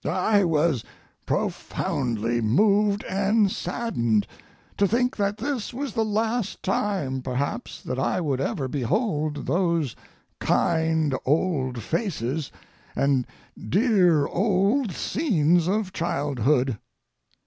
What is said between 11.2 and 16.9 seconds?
old faces and dear old scenes of childhood.